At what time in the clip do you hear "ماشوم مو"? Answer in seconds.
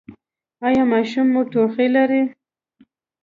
0.91-1.41